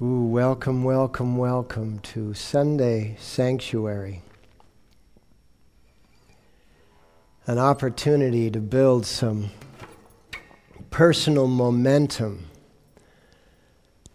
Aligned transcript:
Ooh, 0.00 0.26
welcome, 0.26 0.84
welcome, 0.84 1.36
welcome 1.36 1.98
to 2.00 2.34
Sunday 2.34 3.16
Sanctuary. 3.18 4.22
An 7.46 7.58
opportunity 7.58 8.50
to 8.50 8.60
build 8.60 9.06
some 9.06 9.50
personal 10.90 11.48
momentum 11.48 12.46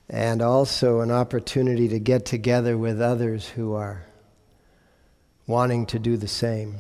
and 0.10 0.42
also 0.42 1.02
an 1.02 1.12
opportunity 1.12 1.88
to 1.90 2.00
get 2.00 2.26
together 2.26 2.78
with 2.78 3.02
others 3.02 3.50
who 3.50 3.74
are 3.74 4.06
wanting 5.48 5.86
to 5.88 6.00
do 6.00 6.18
the 6.18 6.28
same. 6.28 6.78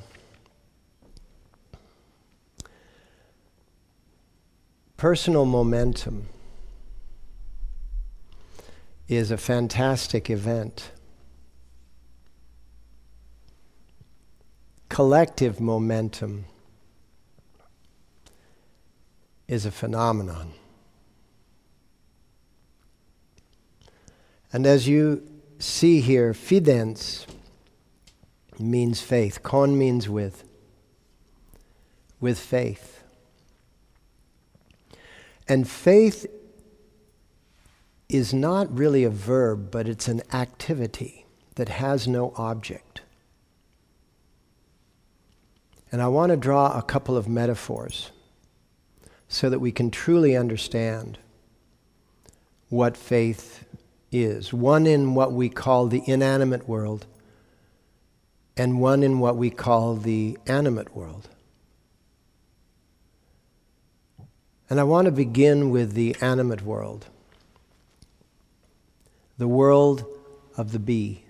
Personal 5.00 5.46
momentum 5.46 6.28
is 9.07 9.32
a 9.32 9.38
fantastic 9.38 10.30
event. 10.30 10.92
Collective 14.90 15.62
momentum 15.62 16.43
is 19.48 19.66
a 19.66 19.71
phenomenon. 19.71 20.52
And 24.52 24.68
as 24.68 24.90
you 24.90 25.26
see 25.60 26.02
here, 26.02 26.34
fidens 26.34 27.26
means 28.60 29.00
faith. 29.00 29.43
Con 29.43 29.78
means 29.78 30.10
with. 30.10 30.43
With 32.20 32.38
faith. 32.38 32.98
And 35.50 35.67
faith 35.67 36.28
is 38.08 38.34
not 38.34 38.72
really 38.76 39.04
a 39.04 39.10
verb, 39.10 39.72
but 39.72 39.88
it's 39.88 40.08
an 40.08 40.22
activity 40.32 41.26
that 41.56 41.70
has 41.70 42.08
no 42.08 42.34
object. 42.38 43.02
And 45.92 46.04
I 46.04 46.08
want 46.08 46.30
to 46.30 46.38
draw 46.38 46.78
a 46.78 46.84
couple 46.84 47.18
of 47.18 47.28
metaphors 47.28 48.12
so 49.28 49.50
that 49.50 49.60
we 49.60 49.72
can 49.72 49.90
truly 49.90 50.38
understand 50.38 51.18
what 52.70 52.95
faith 52.95 53.66
is. 54.12 54.54
One 54.54 54.86
in 54.86 55.16
what 55.16 55.34
we 55.34 55.50
call 55.50 55.88
the 55.88 56.04
inanimate 56.06 56.70
world, 56.70 57.08
and 58.56 58.80
one 58.80 59.02
in 59.02 59.20
what 59.20 59.36
we 59.36 59.50
call 59.50 59.95
the 59.95 60.38
animate 60.45 60.95
world. 60.95 61.30
And 64.70 64.80
I 64.80 64.84
want 64.84 65.06
to 65.06 65.12
begin 65.12 65.70
with 65.72 65.94
the 65.94 66.16
animate 66.22 66.62
world 66.62 67.08
the 69.38 69.48
world 69.48 70.03
of 70.58 70.73
the 70.73 70.80
bee. 70.80 71.23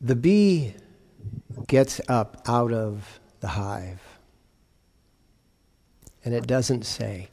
The 0.00 0.14
bee 0.14 0.74
gets 1.66 2.00
up 2.08 2.40
out 2.46 2.72
of 2.72 3.18
the 3.40 3.48
hive 3.48 4.00
and 6.24 6.34
it 6.34 6.46
doesn't 6.46 6.84
say, 6.84 7.28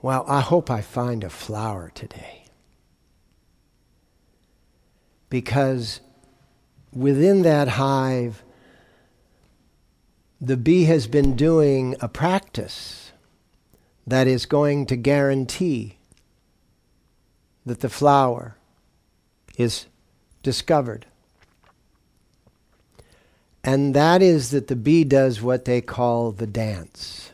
Well, 0.00 0.24
I 0.26 0.40
hope 0.40 0.70
I 0.70 0.80
find 0.80 1.24
a 1.24 1.30
flower 1.30 1.90
today. 1.94 2.44
Because 5.28 6.00
within 6.94 7.42
that 7.42 7.68
hive, 7.68 8.42
the 10.40 10.56
bee 10.56 10.84
has 10.84 11.06
been 11.06 11.36
doing 11.36 11.96
a 12.00 12.08
practice 12.08 13.12
that 14.06 14.26
is 14.26 14.46
going 14.46 14.86
to 14.86 14.96
guarantee 14.96 15.96
that 17.64 17.80
the 17.80 17.88
flower 17.88 18.56
is 19.56 19.86
discovered. 20.42 21.06
And 23.62 23.94
that 23.94 24.20
is 24.20 24.50
that 24.50 24.66
the 24.66 24.76
bee 24.76 25.04
does 25.04 25.40
what 25.40 25.64
they 25.64 25.80
call 25.80 26.32
the 26.32 26.46
dance. 26.46 27.32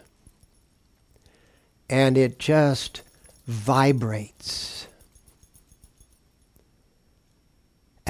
And 1.89 2.17
it 2.17 2.39
just 2.39 3.03
vibrates. 3.49 4.87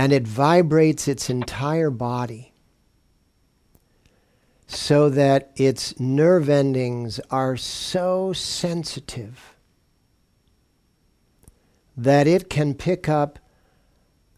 And 0.01 0.15
it 0.15 0.27
vibrates 0.27 1.07
its 1.09 1.29
entire 1.29 1.91
body 1.91 2.55
so 4.67 5.11
that 5.11 5.51
its 5.57 6.01
nerve 6.01 6.49
endings 6.49 7.21
are 7.31 7.59
so 7.59 8.33
sensitive 8.33 9.55
that 11.99 12.27
it 12.27 12.49
can 12.49 12.73
pick 12.73 13.11
up 13.11 13.39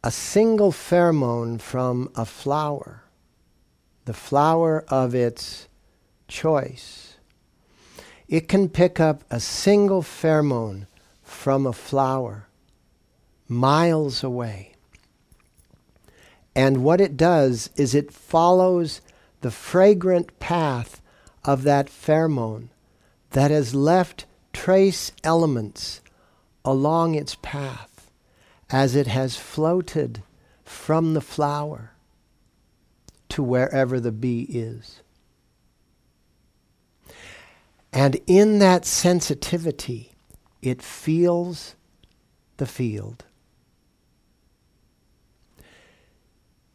a 0.03 0.11
single 0.11 0.73
pheromone 0.73 1.61
from 1.61 2.11
a 2.17 2.25
flower, 2.25 3.05
the 4.05 4.12
flower 4.12 4.84
of 4.89 5.15
its 5.15 5.69
choice. 6.27 7.19
It 8.27 8.49
can 8.49 8.69
pick 8.69 8.99
up 8.99 9.23
a 9.31 9.39
single 9.39 10.03
pheromone 10.03 10.89
from 11.23 11.69
a 11.69 11.73
flower 11.73 12.49
miles 13.47 14.25
away. 14.25 14.72
And 16.54 16.84
what 16.84 17.00
it 17.00 17.16
does 17.16 17.70
is 17.76 17.94
it 17.94 18.12
follows 18.12 19.00
the 19.40 19.50
fragrant 19.50 20.38
path 20.38 21.00
of 21.44 21.62
that 21.62 21.86
pheromone 21.86 22.68
that 23.30 23.50
has 23.50 23.74
left 23.74 24.26
trace 24.52 25.12
elements 25.24 26.00
along 26.64 27.14
its 27.14 27.36
path 27.42 28.10
as 28.70 28.94
it 28.94 29.06
has 29.06 29.36
floated 29.36 30.22
from 30.64 31.14
the 31.14 31.20
flower 31.20 31.92
to 33.28 33.42
wherever 33.42 33.98
the 33.98 34.12
bee 34.12 34.46
is. 34.48 35.00
And 37.92 38.19
in 38.26 38.58
that 38.58 38.86
sensitivity, 38.86 40.12
it 40.62 40.80
feels 40.80 41.74
the 42.56 42.66
field. 42.66 43.24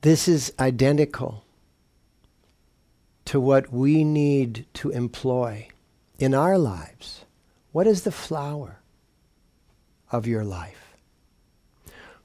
This 0.07 0.29
is 0.29 0.53
identical 0.57 1.43
to 3.25 3.41
what 3.41 3.73
we 3.73 4.05
need 4.05 4.65
to 4.75 4.89
employ 4.89 5.67
in 6.17 6.33
our 6.33 6.57
lives. 6.57 7.25
What 7.73 7.87
is 7.87 8.03
the 8.03 8.11
flower 8.13 8.79
of 10.09 10.25
your 10.25 10.45
life? 10.45 10.95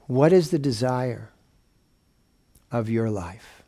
What 0.07 0.31
is 0.31 0.49
the 0.49 0.59
desire 0.59 1.31
of 2.71 2.87
your 2.87 3.09
life? 3.09 3.63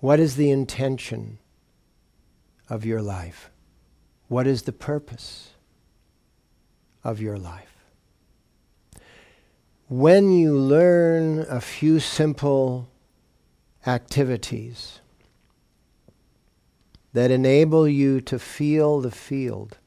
What 0.00 0.18
is 0.18 0.34
the 0.34 0.50
intention 0.50 1.38
of 2.68 2.84
your 2.84 3.02
life? 3.02 3.52
What 4.26 4.48
is 4.48 4.62
the 4.62 4.72
purpose 4.72 5.50
of 7.04 7.20
your 7.20 7.38
life? 7.38 7.77
When 9.88 10.32
you 10.32 10.54
learn 10.54 11.46
a 11.48 11.62
few 11.62 11.98
simple 11.98 12.90
activities, 13.86 15.00
that 17.14 17.30
enable 17.30 17.88
you 17.88 18.20
to 18.20 18.38
feel 18.38 19.00
the 19.00 19.10
field, 19.10 19.78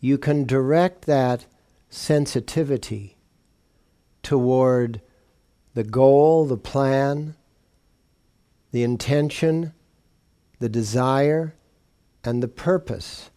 you 0.00 0.16
can 0.16 0.46
direct 0.46 1.04
that 1.04 1.44
sensitivity 1.90 3.18
toward 4.22 5.02
the 5.74 5.84
goal, 5.84 6.46
the 6.46 6.56
plan, 6.56 7.36
the 8.72 8.82
intention, 8.82 9.74
the 10.60 10.70
desire, 10.70 11.54
and 12.24 12.42
the 12.42 12.48
purpose 12.48 13.30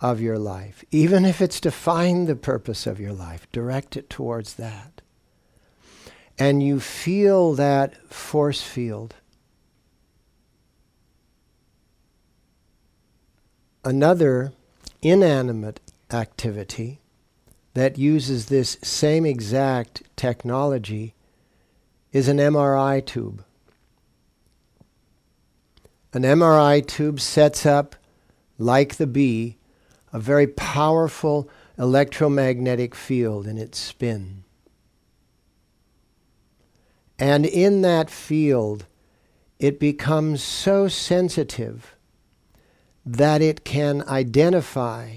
of 0.00 0.20
your 0.20 0.38
life. 0.38 0.84
Even 0.90 1.24
if 1.24 1.40
it's 1.40 1.60
to 1.60 1.70
find 1.70 2.26
the 2.26 2.36
purpose 2.36 2.86
of 2.86 3.00
your 3.00 3.12
life, 3.12 3.50
direct 3.52 3.96
it 3.96 4.10
towards 4.10 4.54
that. 4.54 5.00
And 6.38 6.62
you 6.62 6.80
feel 6.80 7.54
that 7.54 7.96
force 8.12 8.62
field 8.62 9.14
another 13.86 14.52
inanimate 15.00 15.80
activity 16.10 16.98
that 17.74 17.96
uses 17.96 18.46
this 18.46 18.76
same 18.82 19.24
exact 19.24 20.02
technology 20.16 21.14
is 22.10 22.26
an 22.26 22.38
MRI 22.38 23.04
tube. 23.04 23.44
An 26.12 26.22
MRI 26.22 26.84
tube 26.84 27.20
sets 27.20 27.64
up, 27.64 27.94
like 28.58 28.96
the 28.96 29.06
bee, 29.06 29.56
a 30.16 30.18
very 30.18 30.46
powerful 30.46 31.46
electromagnetic 31.76 32.94
field 32.94 33.46
in 33.46 33.58
its 33.58 33.78
spin. 33.78 34.42
And 37.18 37.44
in 37.44 37.82
that 37.82 38.08
field 38.08 38.86
it 39.58 39.78
becomes 39.78 40.42
so 40.42 40.88
sensitive 40.88 41.94
that 43.04 43.42
it 43.42 43.62
can 43.62 44.02
identify 44.08 45.16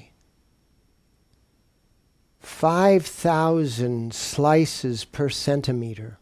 5,000 2.42 4.14
slices 4.14 5.06
per 5.06 5.30
centimeter 5.30 6.20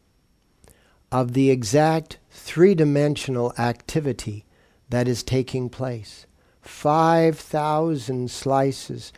of 1.12 1.34
the 1.34 1.50
exact 1.50 2.20
three 2.30 2.76
dimensional 2.76 3.56
activity 3.58 4.46
that 4.90 5.08
is 5.08 5.24
taking 5.24 5.68
place. 5.68 6.27
5,000 6.68 8.30
slices 8.30 9.14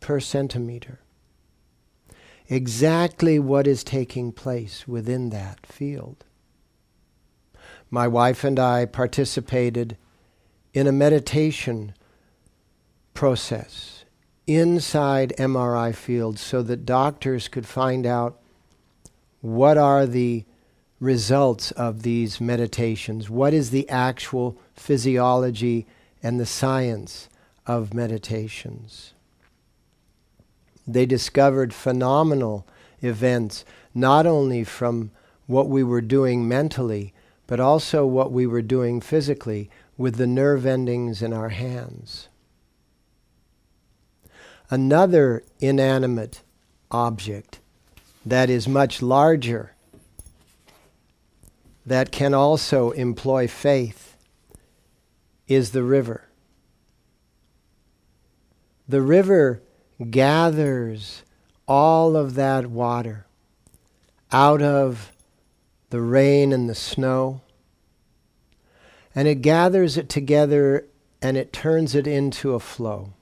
per 0.00 0.20
centimeter. 0.20 1.00
Exactly 2.48 3.38
what 3.38 3.66
is 3.66 3.84
taking 3.84 4.32
place 4.32 4.86
within 4.88 5.30
that 5.30 5.66
field. 5.66 6.24
My 7.90 8.06
wife 8.08 8.44
and 8.44 8.58
I 8.58 8.86
participated 8.86 9.96
in 10.72 10.86
a 10.86 10.92
meditation 10.92 11.94
process 13.14 14.04
inside 14.46 15.32
MRI 15.38 15.94
fields 15.94 16.40
so 16.40 16.62
that 16.62 16.86
doctors 16.86 17.48
could 17.48 17.66
find 17.66 18.04
out 18.04 18.40
what 19.40 19.78
are 19.78 20.06
the 20.06 20.44
results 20.98 21.70
of 21.72 22.02
these 22.02 22.40
meditations, 22.40 23.30
what 23.30 23.54
is 23.54 23.70
the 23.70 23.88
actual 23.88 24.58
physiology 24.74 25.86
and 26.22 26.38
the 26.38 26.46
science 26.46 27.28
of 27.66 27.94
meditations. 27.94 29.14
They 30.86 31.06
discovered 31.06 31.72
phenomenal 31.72 32.66
events, 33.00 33.64
not 33.94 34.26
only 34.26 34.64
from 34.64 35.10
what 35.46 35.68
we 35.68 35.82
were 35.82 36.00
doing 36.00 36.48
mentally, 36.48 37.12
but 37.46 37.60
also 37.60 38.06
what 38.06 38.32
we 38.32 38.46
were 38.46 38.62
doing 38.62 39.00
physically 39.00 39.70
with 39.96 40.16
the 40.16 40.26
nerve 40.26 40.64
endings 40.64 41.22
in 41.22 41.32
our 41.32 41.50
hands. 41.50 42.28
Another 44.70 45.42
inanimate 45.58 46.42
object 46.90 47.58
that 48.24 48.48
is 48.48 48.68
much 48.68 49.02
larger, 49.02 49.74
that 51.84 52.12
can 52.12 52.34
also 52.34 52.90
employ 52.92 53.48
faith, 53.48 54.09
is 55.50 55.72
the 55.72 55.82
river. 55.82 56.28
The 58.88 59.02
river 59.02 59.60
gathers 60.08 61.24
all 61.66 62.16
of 62.16 62.36
that 62.36 62.68
water 62.68 63.26
out 64.32 64.62
of 64.62 65.12
the 65.90 66.00
rain 66.00 66.52
and 66.52 66.68
the 66.68 66.74
snow, 66.74 67.40
and 69.12 69.26
it 69.26 69.42
gathers 69.42 69.96
it 69.96 70.08
together 70.08 70.86
and 71.20 71.36
it 71.36 71.52
turns 71.52 71.96
it 71.96 72.06
into 72.06 72.54
a 72.54 72.60
flow. 72.60 73.12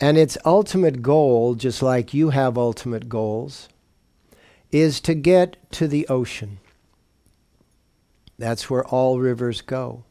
And 0.00 0.18
its 0.18 0.36
ultimate 0.44 1.00
goal, 1.00 1.54
just 1.54 1.80
like 1.80 2.12
you 2.12 2.30
have 2.30 2.58
ultimate 2.58 3.08
goals, 3.08 3.68
is 4.72 5.00
to 5.00 5.14
get 5.14 5.56
to 5.72 5.86
the 5.86 6.08
ocean. 6.08 6.58
That's 8.36 8.68
where 8.68 8.84
all 8.84 9.18
rivers 9.18 9.60
go. 9.60 10.04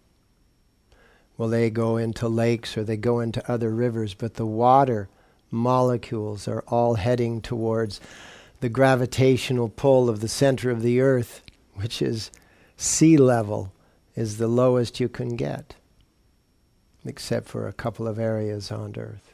Well, 1.37 1.49
they 1.49 1.69
go 1.69 1.97
into 1.97 2.27
lakes 2.27 2.77
or 2.77 2.83
they 2.83 2.97
go 2.97 3.19
into 3.19 3.51
other 3.51 3.69
rivers, 3.69 4.13
but 4.13 4.35
the 4.35 4.45
water 4.45 5.07
molecules 5.51 6.47
are 6.47 6.63
all 6.67 6.95
heading 6.95 7.41
towards 7.41 8.01
the 8.59 8.69
gravitational 8.69 9.69
pull 9.69 10.09
of 10.09 10.19
the 10.19 10.27
center 10.27 10.71
of 10.71 10.81
the 10.81 10.99
earth, 10.99 11.41
which 11.75 12.01
is 12.01 12.31
sea 12.75 13.17
level, 13.17 13.71
is 14.15 14.37
the 14.37 14.47
lowest 14.47 14.99
you 14.99 15.07
can 15.07 15.35
get, 15.35 15.75
except 17.05 17.47
for 17.47 17.67
a 17.67 17.73
couple 17.73 18.07
of 18.07 18.17
areas 18.17 18.71
on 18.71 18.95
earth. 18.97 19.33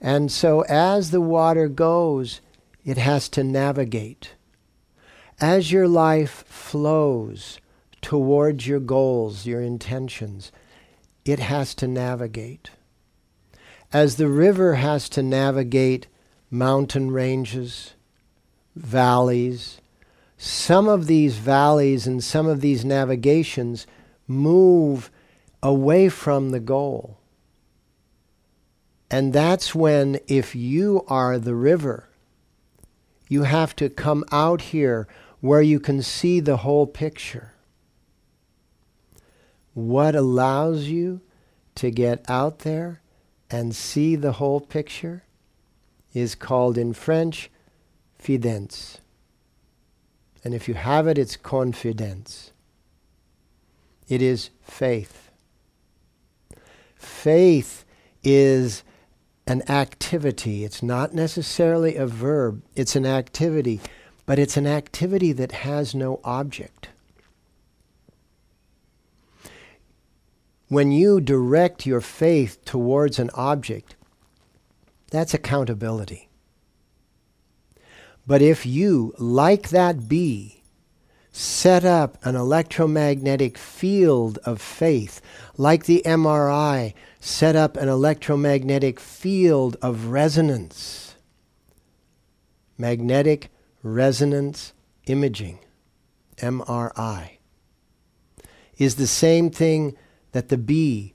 And 0.00 0.32
so 0.32 0.62
as 0.62 1.10
the 1.10 1.20
water 1.20 1.68
goes, 1.68 2.40
it 2.84 2.96
has 2.96 3.28
to 3.30 3.44
navigate. 3.44 4.32
As 5.40 5.70
your 5.70 5.86
life 5.86 6.44
flows 6.46 7.60
towards 8.08 8.66
your 8.66 8.80
goals, 8.80 9.44
your 9.44 9.60
intentions, 9.60 10.50
it 11.26 11.38
has 11.38 11.74
to 11.74 11.86
navigate. 11.86 12.70
As 13.92 14.16
the 14.16 14.28
river 14.28 14.76
has 14.76 15.10
to 15.10 15.22
navigate 15.22 16.06
mountain 16.50 17.10
ranges, 17.10 17.92
valleys, 18.74 19.82
some 20.38 20.88
of 20.88 21.06
these 21.06 21.36
valleys 21.36 22.06
and 22.06 22.24
some 22.24 22.46
of 22.46 22.62
these 22.62 22.82
navigations 22.82 23.86
move 24.26 25.10
away 25.62 26.08
from 26.08 26.48
the 26.48 26.60
goal. 26.60 27.18
And 29.10 29.34
that's 29.34 29.74
when, 29.74 30.18
if 30.26 30.54
you 30.54 31.04
are 31.08 31.38
the 31.38 31.54
river, 31.54 32.08
you 33.28 33.42
have 33.42 33.76
to 33.76 33.90
come 33.90 34.24
out 34.32 34.62
here 34.62 35.06
where 35.42 35.60
you 35.60 35.78
can 35.78 36.00
see 36.00 36.40
the 36.40 36.56
whole 36.56 36.86
picture. 36.86 37.52
What 39.78 40.16
allows 40.16 40.86
you 40.86 41.20
to 41.76 41.92
get 41.92 42.28
out 42.28 42.60
there 42.60 43.00
and 43.48 43.76
see 43.76 44.16
the 44.16 44.32
whole 44.32 44.60
picture 44.60 45.22
is 46.12 46.34
called 46.34 46.76
in 46.76 46.92
French 46.92 47.48
fidence. 48.18 48.98
And 50.42 50.52
if 50.52 50.66
you 50.66 50.74
have 50.74 51.06
it, 51.06 51.16
it's 51.16 51.36
confidence. 51.36 52.50
It 54.08 54.20
is 54.20 54.50
faith. 54.62 55.30
Faith 56.96 57.84
is 58.24 58.82
an 59.46 59.62
activity. 59.70 60.64
It's 60.64 60.82
not 60.82 61.14
necessarily 61.14 61.94
a 61.94 62.06
verb, 62.08 62.62
it's 62.74 62.96
an 62.96 63.06
activity, 63.06 63.80
but 64.26 64.40
it's 64.40 64.56
an 64.56 64.66
activity 64.66 65.30
that 65.34 65.52
has 65.52 65.94
no 65.94 66.18
object. 66.24 66.77
When 70.68 70.92
you 70.92 71.20
direct 71.20 71.86
your 71.86 72.02
faith 72.02 72.62
towards 72.64 73.18
an 73.18 73.30
object, 73.34 73.96
that's 75.10 75.32
accountability. 75.32 76.28
But 78.26 78.42
if 78.42 78.66
you, 78.66 79.14
like 79.18 79.70
that 79.70 80.06
bee, 80.06 80.62
set 81.32 81.86
up 81.86 82.18
an 82.22 82.36
electromagnetic 82.36 83.56
field 83.56 84.38
of 84.44 84.60
faith, 84.60 85.22
like 85.56 85.86
the 85.86 86.02
MRI 86.04 86.92
set 87.18 87.56
up 87.56 87.78
an 87.78 87.88
electromagnetic 87.88 89.00
field 89.00 89.76
of 89.80 90.06
resonance. 90.06 91.14
Magnetic 92.76 93.50
resonance 93.82 94.74
imaging, 95.06 95.60
MRI, 96.36 97.38
is 98.76 98.96
the 98.96 99.06
same 99.06 99.48
thing 99.50 99.96
that 100.32 100.48
the 100.48 100.58
bee, 100.58 101.14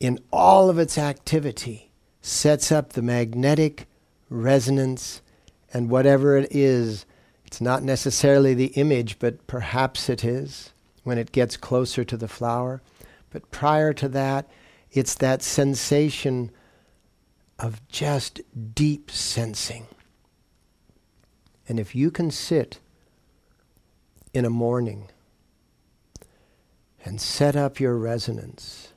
in 0.00 0.18
all 0.32 0.68
of 0.68 0.78
its 0.78 0.98
activity, 0.98 1.90
sets 2.20 2.72
up 2.72 2.92
the 2.92 3.02
magnetic 3.02 3.86
resonance 4.28 5.22
and 5.72 5.90
whatever 5.90 6.36
it 6.36 6.48
is. 6.50 7.06
It's 7.44 7.60
not 7.60 7.82
necessarily 7.82 8.54
the 8.54 8.66
image, 8.68 9.18
but 9.18 9.46
perhaps 9.46 10.08
it 10.08 10.24
is 10.24 10.72
when 11.04 11.18
it 11.18 11.32
gets 11.32 11.56
closer 11.56 12.04
to 12.04 12.16
the 12.16 12.28
flower. 12.28 12.82
But 13.30 13.50
prior 13.50 13.92
to 13.94 14.08
that, 14.08 14.50
it's 14.90 15.14
that 15.16 15.42
sensation 15.42 16.50
of 17.58 17.86
just 17.88 18.40
deep 18.74 19.10
sensing. 19.10 19.86
And 21.68 21.78
if 21.80 21.94
you 21.94 22.10
can 22.10 22.30
sit 22.30 22.80
in 24.32 24.44
a 24.44 24.50
morning 24.50 25.08
and 27.06 27.20
set 27.20 27.54
up 27.54 27.78
your 27.78 27.96
resonance 27.96 28.88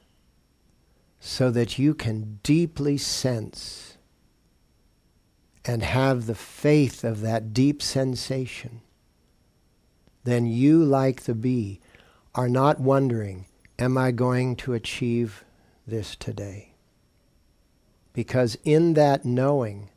so 1.20 1.52
that 1.52 1.78
you 1.78 1.94
can 1.94 2.40
deeply 2.42 2.98
sense 2.98 3.98
and 5.64 5.84
have 5.84 6.26
the 6.26 6.34
faith 6.34 7.04
of 7.04 7.22
that 7.22 7.54
deep 7.54 7.84
sensation, 7.84 8.82
then 10.24 10.48
you, 10.48 10.84
like 10.84 11.22
the 11.22 11.36
bee, 11.36 11.80
are 12.34 12.50
not 12.50 12.80
wondering, 12.80 13.46
am 13.78 13.96
I 13.96 14.10
going 14.10 14.56
to 14.56 14.74
achieve 14.74 15.44
this 15.86 16.16
today. 16.16 16.74
Because 18.14 18.58
in 18.64 18.96
that 18.96 19.24
knowing, 19.24 19.90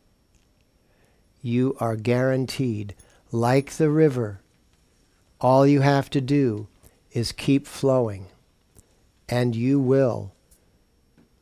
you 1.41 1.79
are 1.81 1.97
guaranteed, 1.97 2.95
like 3.31 3.73
the 3.73 3.89
river, 3.89 4.41
all 5.41 5.67
you 5.67 5.81
have 5.81 6.11
to 6.11 6.21
do 6.21 6.69
is 7.13 7.33
keep 7.33 7.67
flowing, 7.67 8.27
and 9.29 9.55
you 9.55 9.79
will 9.81 10.33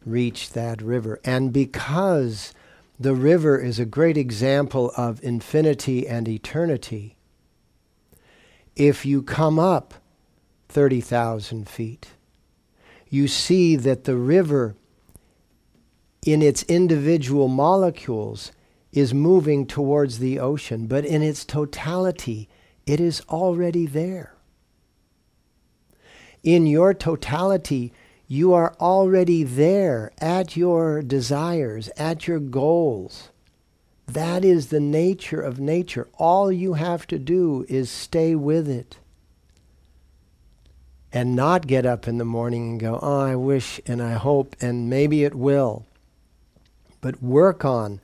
reach 0.05 0.51
that 0.53 0.83
river. 0.83 1.21
And 1.25 1.53
because 1.53 2.55
the 2.99 3.15
river 3.15 3.59
is 3.59 3.79
a 3.79 3.85
great 3.85 4.17
example 4.17 4.93
of 4.97 5.23
infinity 5.23 6.07
and 6.07 6.29
eternity, 6.29 7.17
if 8.77 9.05
you 9.05 9.23
come 9.23 9.59
up 9.59 9.95
30,000 10.69 11.69
feet, 11.69 12.09
you 13.09 13.27
see 13.27 13.77
that 13.77 14.05
the 14.05 14.17
river, 14.17 14.77
in 16.25 16.43
its 16.43 16.63
individual 16.65 17.49
molecules, 17.49 18.53
is 18.93 19.15
moving 19.15 19.67
towards 19.67 20.19
the 20.19 20.39
ocean, 20.39 20.87
but 20.87 21.05
in 21.05 21.23
its 21.23 21.45
totality, 21.45 22.49
it 22.87 23.01
is 23.01 23.21
already 23.29 23.87
there. 23.87 24.35
In 26.43 26.67
your 26.67 26.95
totality, 26.95 27.93
you 28.27 28.55
are 28.55 28.75
already 28.81 29.43
there 29.43 30.13
at 30.21 30.57
your 30.57 31.03
desires, 31.03 31.89
at 31.97 32.27
your 32.27 32.39
goals. 32.39 33.31
That 34.07 34.45
is 34.45 34.69
the 34.69 34.81
nature 34.81 35.41
of 35.41 35.59
nature. 35.61 36.09
All 36.19 36.51
you 36.51 36.75
have 36.75 37.07
to 37.09 37.19
do 37.19 37.67
is 37.69 37.91
stay 37.91 38.35
with 38.35 38.69
it. 38.69 38.99
And 41.13 41.35
not 41.35 41.67
get 41.67 41.85
up 41.85 42.07
in 42.07 42.19
the 42.19 42.25
morning 42.25 42.71
and 42.71 42.81
go, 42.81 42.99
oh, 43.03 43.21
I 43.21 43.35
wish 43.35 43.81
and 43.85 44.01
I 44.01 44.13
hope 44.13 44.55
and 44.61 44.89
maybe 44.89 45.25
it 45.25 45.35
will. 45.35 45.87
But 47.01 47.23
work 47.23 47.65
on 47.65 48.01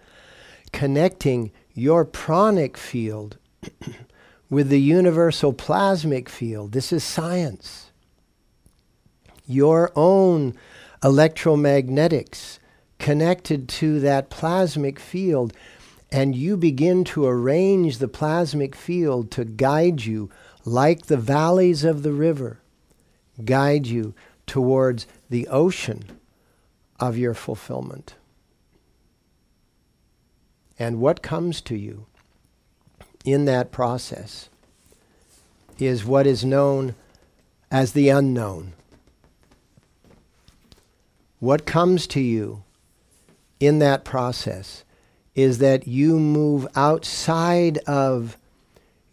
connecting 0.73 1.53
your 1.73 2.05
pranic 2.05 2.77
field 2.77 3.37
with 4.51 4.69
the 4.69 4.81
universal 4.81 5.53
plasmic 5.53 6.29
field. 6.29 6.73
This 6.73 6.93
is 6.93 7.05
science. 7.05 7.86
Your 9.47 9.93
own 9.95 10.55
electromagnetics 11.03 12.59
connected 12.99 13.69
to 13.69 14.01
that 14.01 14.31
plasmic 14.31 14.99
field 14.99 15.53
and 16.11 16.35
you 16.35 16.57
begin 16.57 17.05
to 17.05 17.27
arrange 17.27 17.99
the 17.99 18.09
plasmic 18.09 18.75
field 18.75 19.31
to 19.33 19.45
guide 19.45 20.05
you 20.05 20.31
like 20.65 21.07
the 21.07 21.17
valleys 21.17 21.85
of 21.85 22.03
the 22.03 22.13
river, 22.13 22.61
guide 23.45 23.87
you 23.87 24.15
towards 24.47 25.07
the 25.29 25.47
ocean 25.49 26.19
of 26.99 27.19
your 27.19 27.35
fulfillment. 27.35 28.15
And 30.79 31.01
what 31.01 31.23
comes 31.23 31.61
to 31.63 31.77
you 31.77 32.07
in 33.25 33.45
that 33.47 33.73
process 33.73 34.49
is 35.79 36.05
what 36.05 36.27
is 36.27 36.45
known 36.45 36.95
as 37.71 37.93
the 37.93 38.09
unknown. 38.09 38.73
What 41.47 41.65
comes 41.65 42.09
to 42.09 42.21
you 42.21 42.65
in 43.61 43.79
that 43.79 44.05
process 44.05 44.83
is 45.37 45.59
that 45.59 45.87
you 45.87 46.19
move 46.19 46.67
outside 46.75 47.79
of 47.87 48.37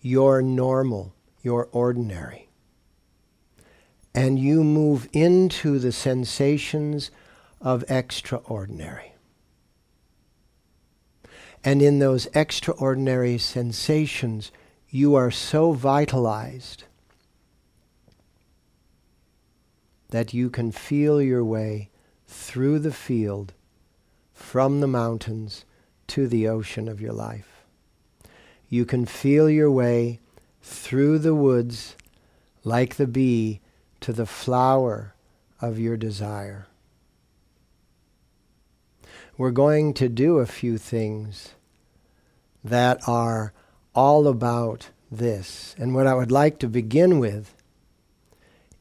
your 0.01 0.41
normal, 0.41 1.13
your 1.43 1.69
ordinary. 1.71 2.49
And 4.15 4.39
you 4.39 4.63
move 4.63 5.07
into 5.13 5.77
the 5.77 5.91
sensations 5.91 7.11
of 7.61 7.85
extraordinary. 7.87 9.13
And 11.63 11.83
in 11.83 11.99
those 11.99 12.27
extraordinary 12.33 13.37
sensations, 13.37 14.51
you 14.89 15.13
are 15.13 15.29
so 15.29 15.73
vitalized 15.73 16.85
that 20.09 20.33
you 20.33 20.49
can 20.49 20.71
feel 20.71 21.21
your 21.21 21.45
way 21.45 21.91
through 22.33 22.79
the 22.79 22.91
field, 22.91 23.53
from 24.33 24.79
the 24.79 24.87
mountains, 24.87 25.65
to 26.07 26.27
the 26.27 26.47
ocean 26.47 26.87
of 26.87 26.99
your 26.99 27.13
life. 27.13 27.63
You 28.67 28.85
can 28.85 29.05
feel 29.05 29.49
your 29.49 29.71
way 29.71 30.19
through 30.61 31.19
the 31.19 31.35
woods 31.35 31.95
like 32.63 32.95
the 32.95 33.07
bee 33.07 33.61
to 34.01 34.11
the 34.11 34.25
flower 34.25 35.13
of 35.61 35.79
your 35.79 35.95
desire. 35.95 36.67
We're 39.37 39.51
going 39.51 39.93
to 39.95 40.09
do 40.09 40.39
a 40.39 40.45
few 40.45 40.77
things 40.77 41.53
that 42.63 42.99
are 43.07 43.53
all 43.93 44.27
about 44.27 44.89
this. 45.11 45.75
And 45.77 45.93
what 45.93 46.07
I 46.07 46.15
would 46.15 46.31
like 46.31 46.59
to 46.59 46.67
begin 46.67 47.19
with 47.19 47.55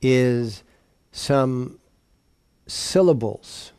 is 0.01 0.63
some 1.13 1.79
syllables 2.73 3.73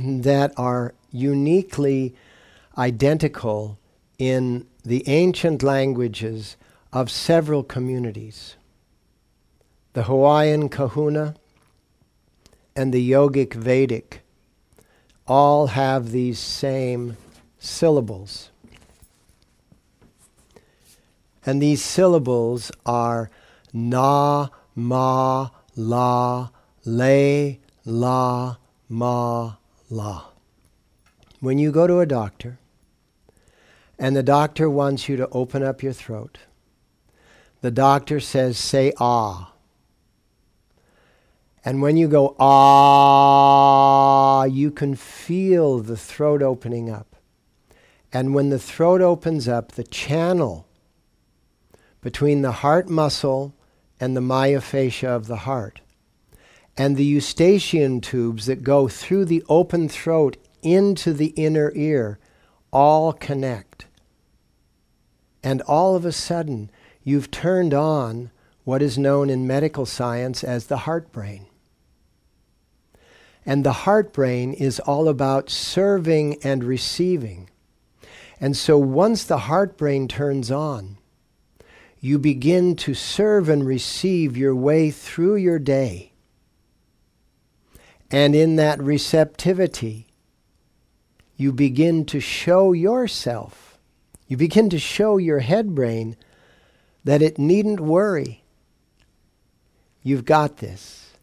that 0.00 0.52
are 0.56 0.94
uniquely 1.10 2.14
identical 2.78 3.78
in 4.18 4.66
the 4.84 5.02
ancient 5.08 5.62
languages 5.62 6.56
of 6.92 7.10
several 7.10 7.62
communities. 7.62 8.56
The 9.94 10.04
Hawaiian 10.04 10.68
Kahuna 10.68 11.34
and 12.76 12.92
the 12.92 13.10
Yogic 13.10 13.54
Vedic 13.54 14.20
all 15.26 15.68
have 15.68 16.10
these 16.10 16.38
same 16.38 17.16
syllables. 17.58 18.50
And 21.46 21.60
these 21.60 21.82
syllables 21.82 22.70
are 22.86 23.30
na, 23.72 24.48
ma, 24.74 25.50
la, 25.76 26.50
le, 26.84 27.56
la, 27.84 28.56
ma, 28.88 29.56
la. 29.90 30.24
When 31.40 31.58
you 31.58 31.70
go 31.70 31.86
to 31.86 32.00
a 32.00 32.06
doctor, 32.06 32.58
and 33.98 34.16
the 34.16 34.22
doctor 34.22 34.68
wants 34.68 35.08
you 35.08 35.16
to 35.16 35.28
open 35.30 35.62
up 35.62 35.82
your 35.82 35.92
throat. 35.92 36.38
The 37.60 37.70
doctor 37.70 38.20
says, 38.20 38.58
say 38.58 38.92
ah. 38.98 39.52
And 41.64 41.80
when 41.80 41.96
you 41.96 42.08
go 42.08 42.36
ah, 42.38 44.44
you 44.44 44.70
can 44.70 44.94
feel 44.94 45.78
the 45.78 45.96
throat 45.96 46.42
opening 46.42 46.90
up. 46.90 47.16
And 48.12 48.34
when 48.34 48.50
the 48.50 48.58
throat 48.58 49.00
opens 49.00 49.48
up, 49.48 49.72
the 49.72 49.84
channel 49.84 50.66
between 52.00 52.42
the 52.42 52.52
heart 52.52 52.88
muscle 52.88 53.54
and 53.98 54.16
the 54.16 54.20
myofascia 54.20 55.08
of 55.08 55.26
the 55.26 55.38
heart, 55.38 55.80
and 56.76 56.96
the 56.96 57.04
eustachian 57.04 58.00
tubes 58.00 58.46
that 58.46 58.62
go 58.62 58.88
through 58.88 59.24
the 59.26 59.44
open 59.48 59.88
throat 59.88 60.36
into 60.62 61.12
the 61.12 61.28
inner 61.36 61.72
ear, 61.74 62.18
all 62.72 63.12
connect. 63.12 63.86
And 65.42 65.60
all 65.62 65.94
of 65.94 66.04
a 66.04 66.12
sudden, 66.12 66.70
you've 67.02 67.30
turned 67.30 67.74
on 67.74 68.30
what 68.64 68.82
is 68.82 68.98
known 68.98 69.28
in 69.30 69.46
medical 69.46 69.86
science 69.86 70.42
as 70.42 70.66
the 70.66 70.78
heart 70.78 71.12
brain. 71.12 71.46
And 73.46 73.62
the 73.62 73.72
heart 73.72 74.12
brain 74.12 74.54
is 74.54 74.80
all 74.80 75.06
about 75.06 75.50
serving 75.50 76.38
and 76.42 76.64
receiving. 76.64 77.50
And 78.40 78.56
so 78.56 78.78
once 78.78 79.24
the 79.24 79.38
heart 79.38 79.76
brain 79.76 80.08
turns 80.08 80.50
on, 80.50 80.96
you 82.00 82.18
begin 82.18 82.74
to 82.76 82.94
serve 82.94 83.48
and 83.48 83.66
receive 83.66 84.36
your 84.36 84.56
way 84.56 84.90
through 84.90 85.36
your 85.36 85.58
day. 85.58 86.13
And 88.14 88.36
in 88.36 88.54
that 88.54 88.80
receptivity, 88.80 90.06
you 91.36 91.52
begin 91.52 92.04
to 92.04 92.20
show 92.20 92.70
yourself, 92.70 93.76
you 94.28 94.36
begin 94.36 94.70
to 94.70 94.78
show 94.78 95.16
your 95.16 95.40
head 95.40 95.74
brain 95.74 96.16
that 97.02 97.22
it 97.22 97.40
needn't 97.40 97.80
worry. 97.80 98.44
You've 100.04 100.24
got 100.24 100.58
this. 100.58 101.14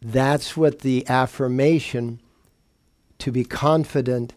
That's 0.00 0.56
what 0.56 0.78
the 0.78 1.06
affirmation 1.06 2.20
to 3.18 3.30
be 3.30 3.44
confident 3.44 4.32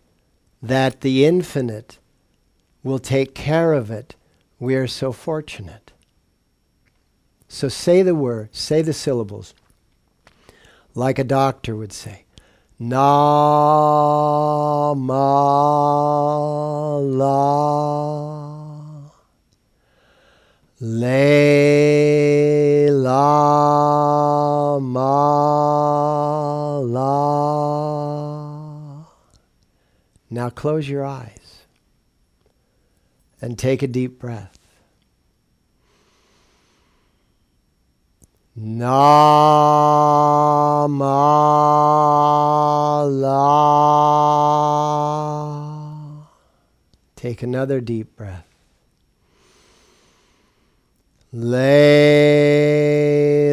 that 0.62 1.00
the 1.00 1.24
infinite 1.24 1.98
will 2.84 3.00
take 3.00 3.34
care 3.34 3.72
of 3.72 3.90
it. 3.90 4.16
We 4.60 4.76
are 4.76 4.86
so 4.86 5.14
fortunate. 5.14 5.94
So 7.48 7.70
say 7.70 8.02
the 8.02 8.16
word, 8.16 8.54
say 8.54 8.82
the 8.82 8.92
syllables, 8.92 9.54
like 11.00 11.18
a 11.18 11.24
doctor 11.24 11.76
would 11.78 11.94
say. 11.94 12.26
Na 12.78 12.94
ma 14.94 16.98
la 16.98 17.80
le 20.82 22.92
la 22.92 24.80
ma 24.80 26.80
la. 26.80 27.06
Now 30.30 30.50
close 30.50 30.90
your 30.90 31.06
eyes 31.06 31.64
and 33.42 33.58
take 33.58 33.82
a 33.82 33.88
deep 33.88 34.20
breath. 34.20 34.59
Namala. 38.60 39.00
Take 47.16 47.42
another 47.42 47.80
deep 47.80 48.18
breath. 48.18 48.44
Le 51.32 51.56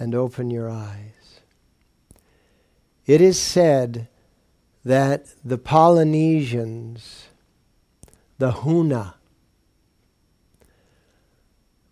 And 0.00 0.16
open 0.16 0.50
your 0.50 0.68
eyes. 0.68 1.42
It 3.06 3.20
is 3.20 3.38
said 3.38 4.08
that 4.84 5.26
the 5.44 5.58
Polynesians, 5.58 7.28
the 8.38 8.52
Huna, 8.52 9.14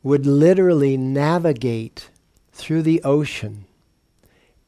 would 0.02 0.26
literally 0.26 0.96
navigate 0.96 2.10
through 2.52 2.82
the 2.82 3.02
ocean 3.02 3.64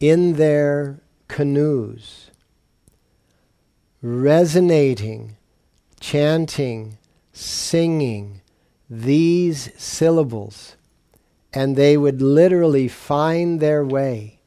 in 0.01 0.35
their 0.35 1.01
canoes, 1.29 2.31
resonating, 4.01 5.37
chanting, 6.01 6.97
singing 7.33 8.41
these 8.89 9.71
syllables, 9.77 10.77
and 11.53 11.77
they 11.77 11.97
would 11.97 12.23
literally 12.23 12.87
find 12.89 13.61
their 13.61 13.85
way, 13.85 14.39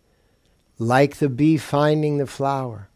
like 0.79 1.17
the 1.17 1.29
bee 1.29 1.57
finding 1.57 2.17
the 2.17 2.27
flower. 2.27 2.89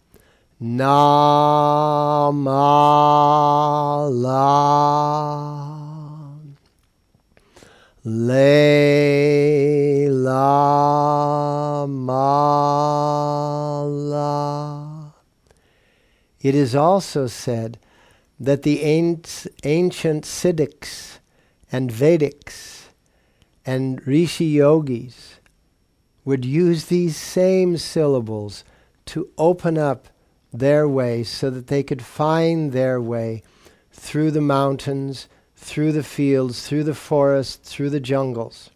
Na 0.64 2.30
ma 2.30 4.06
la 4.06 5.50
Le 8.04 10.08
la 10.08 11.88
ma. 11.88 12.52
It 16.42 16.54
is 16.54 16.76
also 16.76 17.26
said 17.26 17.80
that 18.40 18.62
the 18.62 18.84
ancient 18.84 20.26
Siddhics 20.26 21.18
and 21.72 21.92
Vedics 21.92 22.90
and 23.66 24.06
Rishi 24.06 24.46
yogis 24.46 25.40
would 26.24 26.46
use 26.46 26.86
these 26.86 27.18
same 27.18 27.78
syllables 27.78 28.64
to 29.08 29.28
open 29.40 29.80
up 29.80 30.08
their 30.52 30.88
way 30.88 31.24
so 31.24 31.50
that 31.50 31.68
they 31.68 31.84
could 31.84 32.02
find 32.02 32.72
their 32.72 33.02
way 33.02 33.44
through 33.92 34.32
the 34.32 34.42
mountains 34.42 35.28
through 35.62 35.92
the 35.92 36.04
fields, 36.04 36.68
through 36.68 36.84
the 36.84 36.96
forests, 36.96 37.72
through 37.72 37.92
the 37.92 38.00
jungles. 38.00 38.72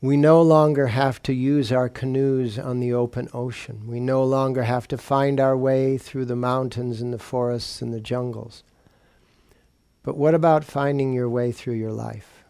We 0.00 0.16
no 0.16 0.40
longer 0.40 0.86
have 0.86 1.20
to 1.24 1.32
use 1.32 1.72
our 1.72 1.88
canoes 1.88 2.56
on 2.60 2.78
the 2.78 2.92
open 2.92 3.28
ocean. 3.34 3.88
We 3.88 3.98
no 3.98 4.22
longer 4.22 4.62
have 4.62 4.86
to 4.88 4.96
find 4.96 5.40
our 5.40 5.56
way 5.56 5.98
through 5.98 6.26
the 6.26 6.36
mountains 6.36 7.00
and 7.00 7.12
the 7.12 7.18
forests 7.18 7.82
and 7.82 7.92
the 7.92 8.00
jungles. 8.00 8.62
But 10.04 10.16
what 10.16 10.34
about 10.34 10.64
finding 10.64 11.12
your 11.12 11.28
way 11.28 11.50
through 11.50 11.74
your 11.74 11.92
life? 11.92 12.44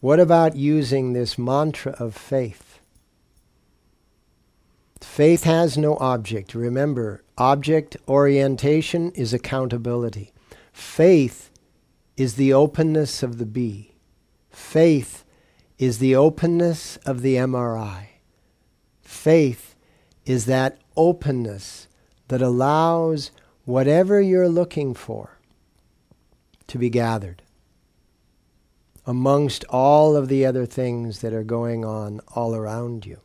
What 0.00 0.18
about 0.18 0.56
using 0.56 1.12
this 1.12 1.36
mantra 1.36 1.92
of 1.92 2.16
faith? 2.16 2.73
Faith 5.04 5.44
has 5.44 5.78
no 5.78 5.96
object. 5.98 6.56
Remember, 6.56 7.22
object 7.38 7.96
orientation 8.08 9.12
is 9.12 9.32
accountability. 9.32 10.32
Faith 10.72 11.50
is 12.16 12.34
the 12.34 12.52
openness 12.52 13.22
of 13.22 13.38
the 13.38 13.46
bee. 13.46 13.94
Faith 14.50 15.24
is 15.78 15.98
the 15.98 16.16
openness 16.16 16.96
of 17.06 17.22
the 17.22 17.36
MRI. 17.36 18.06
Faith 19.02 19.76
is 20.24 20.46
that 20.46 20.78
openness 20.96 21.86
that 22.26 22.42
allows 22.42 23.30
whatever 23.66 24.20
you're 24.20 24.48
looking 24.48 24.94
for 24.94 25.38
to 26.66 26.76
be 26.76 26.90
gathered 26.90 27.42
amongst 29.06 29.64
all 29.68 30.16
of 30.16 30.26
the 30.26 30.44
other 30.44 30.66
things 30.66 31.20
that 31.20 31.32
are 31.32 31.44
going 31.44 31.84
on 31.84 32.20
all 32.34 32.52
around 32.56 33.06
you. 33.06 33.20